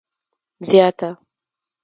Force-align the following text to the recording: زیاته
زیاته 0.69 1.09